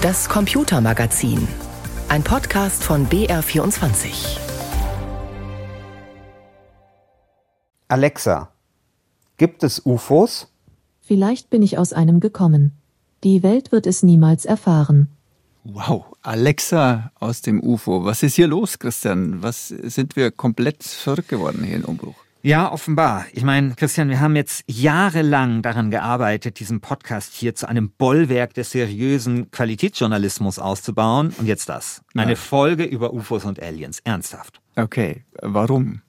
Das 0.00 0.28
Computermagazin. 0.28 1.48
Ein 2.08 2.22
Podcast 2.22 2.84
von 2.84 3.08
BR24. 3.08 4.38
Alexa, 7.88 8.52
gibt 9.38 9.64
es 9.64 9.84
UFOs? 9.84 10.52
Vielleicht 11.00 11.50
bin 11.50 11.64
ich 11.64 11.78
aus 11.78 11.92
einem 11.92 12.20
gekommen. 12.20 12.74
Die 13.24 13.42
Welt 13.42 13.72
wird 13.72 13.88
es 13.88 14.04
niemals 14.04 14.44
erfahren. 14.44 15.08
Wow, 15.64 16.04
Alexa 16.22 17.10
aus 17.18 17.42
dem 17.42 17.60
UFO. 17.60 18.04
Was 18.04 18.22
ist 18.22 18.36
hier 18.36 18.46
los, 18.46 18.78
Christian? 18.78 19.42
Was 19.42 19.66
sind 19.66 20.14
wir 20.14 20.30
komplett 20.30 20.84
verrückt 20.84 21.28
geworden 21.28 21.64
hier 21.64 21.74
in 21.74 21.84
Umbruch? 21.84 22.27
Ja, 22.42 22.70
offenbar. 22.70 23.26
Ich 23.32 23.42
meine, 23.42 23.74
Christian, 23.74 24.10
wir 24.10 24.20
haben 24.20 24.36
jetzt 24.36 24.62
jahrelang 24.68 25.60
daran 25.62 25.90
gearbeitet, 25.90 26.60
diesen 26.60 26.80
Podcast 26.80 27.34
hier 27.34 27.56
zu 27.56 27.68
einem 27.68 27.90
Bollwerk 27.90 28.54
des 28.54 28.70
seriösen 28.70 29.50
Qualitätsjournalismus 29.50 30.60
auszubauen. 30.60 31.34
Und 31.38 31.46
jetzt 31.46 31.68
das. 31.68 32.02
Eine 32.14 32.32
ja. 32.32 32.36
Folge 32.36 32.84
über 32.84 33.12
UFOs 33.12 33.44
und 33.44 33.60
Aliens. 33.60 33.98
Ernsthaft. 34.04 34.60
Okay, 34.76 35.24
warum? 35.42 36.02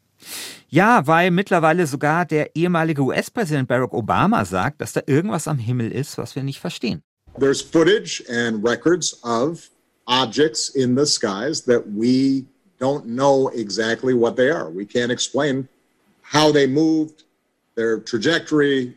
Ja, 0.67 1.07
weil 1.07 1.31
mittlerweile 1.31 1.87
sogar 1.87 2.25
der 2.25 2.55
ehemalige 2.55 3.01
US-Präsident 3.01 3.67
Barack 3.67 3.93
Obama 3.93 4.45
sagt, 4.45 4.81
dass 4.81 4.93
da 4.93 5.01
irgendwas 5.07 5.47
am 5.47 5.57
Himmel 5.57 5.91
ist, 5.91 6.19
was 6.19 6.35
wir 6.35 6.43
nicht 6.43 6.59
verstehen. 6.59 7.01
There's 7.39 7.61
footage 7.61 8.23
and 8.29 8.63
records 8.63 9.19
of 9.23 9.69
objects 10.05 10.69
in 10.69 10.95
the 10.95 11.05
skies 11.05 11.63
that 11.65 11.83
we 11.87 12.45
don't 12.79 13.05
know 13.05 13.49
exactly 13.55 14.13
what 14.13 14.35
they 14.35 14.51
are. 14.51 14.69
We 14.71 14.85
can't 14.85 15.11
explain 15.11 15.67
how 16.31 16.51
they 16.51 16.67
moved, 16.67 17.23
their 17.75 17.99
trajectory. 17.99 18.93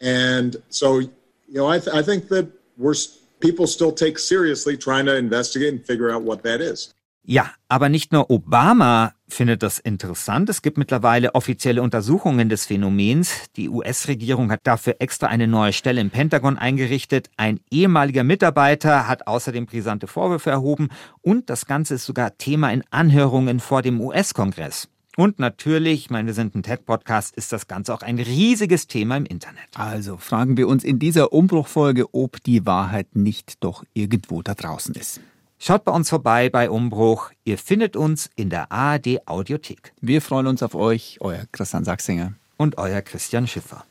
And 0.00 0.56
so, 0.68 0.98
you 1.00 1.10
know, 1.48 1.66
I, 1.68 1.78
th- 1.78 1.94
I 1.94 2.02
think 2.02 2.28
that 2.28 2.46
we're 2.76 2.94
people 3.40 3.66
still 3.66 3.92
take 3.92 4.18
seriously 4.18 4.76
trying 4.76 5.06
to 5.06 5.16
investigate 5.16 5.72
and 5.72 5.84
figure 5.84 6.10
out 6.10 6.22
what 6.22 6.42
that 6.42 6.60
is. 6.60 6.94
Ja, 7.22 7.50
aber 7.68 7.90
nicht 7.90 8.12
nur 8.12 8.30
Obama 8.30 9.12
findet 9.28 9.62
das 9.62 9.78
interessant. 9.78 10.48
Es 10.48 10.62
gibt 10.62 10.78
mittlerweile 10.78 11.34
offizielle 11.34 11.82
Untersuchungen 11.82 12.48
des 12.48 12.64
Phänomens. 12.64 13.50
Die 13.56 13.68
US-Regierung 13.68 14.50
hat 14.50 14.60
dafür 14.64 14.96
extra 15.00 15.26
eine 15.26 15.46
neue 15.46 15.74
Stelle 15.74 16.00
im 16.00 16.10
Pentagon 16.10 16.56
eingerichtet. 16.56 17.28
Ein 17.36 17.60
ehemaliger 17.70 18.24
Mitarbeiter 18.24 19.06
hat 19.06 19.26
außerdem 19.26 19.66
brisante 19.66 20.06
Vorwürfe 20.06 20.50
erhoben 20.50 20.88
und 21.20 21.50
das 21.50 21.66
Ganze 21.66 21.94
ist 21.94 22.06
sogar 22.06 22.38
Thema 22.38 22.72
in 22.72 22.82
Anhörungen 22.90 23.60
vor 23.60 23.82
dem 23.82 24.00
US-Kongress. 24.00 24.88
Und 25.16 25.38
natürlich, 25.38 26.04
ich 26.04 26.10
meine, 26.10 26.28
wir 26.28 26.34
sind 26.34 26.54
ein 26.54 26.62
TED-Podcast, 26.62 27.34
ist 27.36 27.52
das 27.52 27.66
Ganze 27.66 27.92
auch 27.92 28.02
ein 28.02 28.18
riesiges 28.18 28.86
Thema 28.86 29.16
im 29.16 29.26
Internet. 29.26 29.68
Also 29.74 30.16
fragen 30.16 30.56
wir 30.56 30.68
uns 30.68 30.84
in 30.84 30.98
dieser 30.98 31.32
Umbruchfolge, 31.32 32.14
ob 32.14 32.42
die 32.44 32.64
Wahrheit 32.64 33.16
nicht 33.16 33.62
doch 33.64 33.84
irgendwo 33.92 34.42
da 34.42 34.54
draußen 34.54 34.94
ist. 34.94 35.20
Schaut 35.58 35.84
bei 35.84 35.92
uns 35.92 36.08
vorbei 36.08 36.48
bei 36.48 36.70
Umbruch. 36.70 37.32
Ihr 37.44 37.58
findet 37.58 37.96
uns 37.96 38.30
in 38.34 38.48
der 38.48 38.72
ARD 38.72 39.26
Audiothek. 39.26 39.92
Wir 40.00 40.22
freuen 40.22 40.46
uns 40.46 40.62
auf 40.62 40.74
euch, 40.74 41.18
euer 41.20 41.44
Christian 41.52 41.84
Sachsinger 41.84 42.32
und 42.56 42.78
euer 42.78 43.02
Christian 43.02 43.46
Schiffer. 43.46 43.84